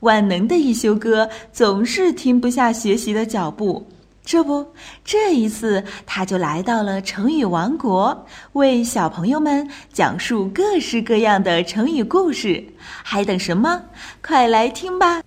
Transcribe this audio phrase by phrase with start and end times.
[0.00, 3.86] 万能的一休哥总是停不下学习的脚步。
[4.24, 4.66] 这不，
[5.02, 12.62] 这一次他就来到了成语王国，为小朋友们讲述各式各样的成语故事。
[13.02, 13.84] 还等什么？
[14.22, 15.22] 快来听吧！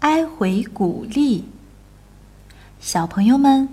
[0.00, 1.46] 哀回古丽。
[2.78, 3.66] 小朋友们，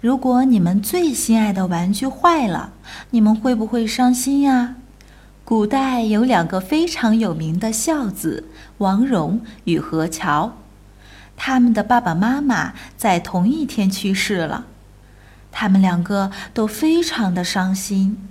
[0.00, 2.72] 如果你们最心爱的玩具坏了，
[3.10, 4.74] 你们会不会伤心呀？
[5.48, 10.58] 古代有两个非常有名的孝子，王戎与何乔。
[11.38, 14.66] 他们的爸爸妈妈在同一天去世了，
[15.50, 18.28] 他们两个都非常的伤心。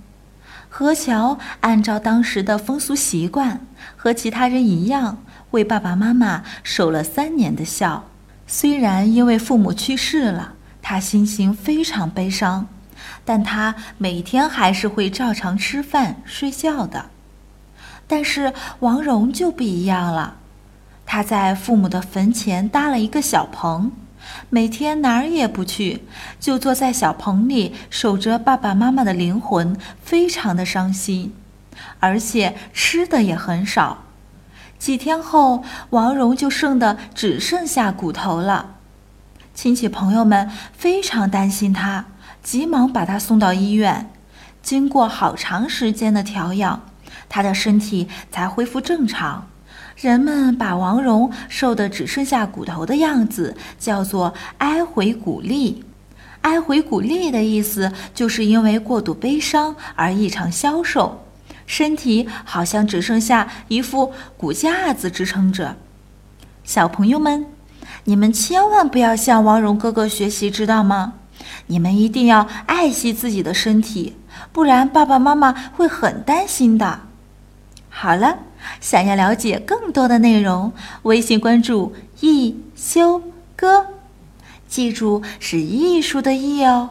[0.68, 5.18] 何乔按照当时的风俗习惯，和其他人一样，
[5.50, 8.04] 为爸爸妈妈守了三年的孝。
[8.46, 12.68] 虽然因为父母去世了，他心情非常悲伤，
[13.24, 17.06] 但他每天还是会照常吃饭、睡觉的。
[18.08, 20.34] 但是王蓉就不一样了。
[21.06, 23.92] 他在父母的坟前搭了一个小棚，
[24.50, 26.02] 每天哪儿也不去，
[26.40, 31.32] 就坐在小棚里守着爸爸妈妈的灵魂，非常的伤心，
[32.00, 34.04] 而且吃的也很少。
[34.78, 38.76] 几天后，王蓉就剩的只剩下骨头了。
[39.54, 42.04] 亲戚朋友们非常担心他，
[42.42, 44.10] 急忙把他送到医院。
[44.62, 46.82] 经过好长时间的调养，
[47.28, 49.48] 他的身体才恢复正常。
[49.96, 55.84] 人们把王戎瘦得只剩下骨头的样子叫做“哀回骨立
[56.42, 61.24] ”，“哀回骨立”的意思就是因为过度悲伤而异常消瘦，
[61.66, 65.74] 身体好像只剩下一副骨架子支撑着。
[66.62, 67.46] 小朋友们，
[68.04, 71.14] 你们千万不要向王戎哥哥学习，知道吗？
[71.66, 74.14] 你们一定要爱惜自己的身体，
[74.52, 77.07] 不然爸爸妈妈会很担心的。
[78.00, 78.38] 好了。
[78.80, 80.72] 想要了解更多的内容，
[81.02, 83.20] 微信关注“一休
[83.56, 83.86] 哥”，
[84.68, 86.90] 记住是艺术的“艺”哦。